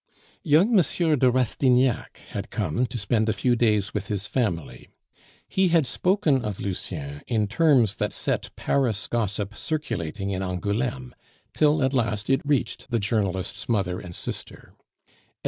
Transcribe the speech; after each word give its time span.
Young 0.41 0.75
M. 0.79 1.19
de 1.19 1.29
Rastignac 1.29 2.17
had 2.31 2.49
come 2.49 2.87
to 2.87 2.97
spend 2.97 3.29
a 3.29 3.33
few 3.33 3.55
days 3.55 3.93
with 3.93 4.07
his 4.07 4.25
family. 4.25 4.89
He 5.47 5.67
had 5.67 5.85
spoken 5.85 6.41
of 6.43 6.59
Lucien 6.59 7.21
in 7.27 7.45
terms 7.47 7.93
that 7.97 8.11
set 8.11 8.49
Paris 8.55 9.05
gossip 9.05 9.55
circulating 9.55 10.31
in 10.31 10.41
Angouleme, 10.41 11.13
till 11.53 11.83
at 11.83 11.93
last 11.93 12.31
it 12.31 12.41
reached 12.43 12.89
the 12.89 12.97
journalist's 12.97 13.69
mother 13.69 13.99
and 13.99 14.15
sister. 14.15 14.73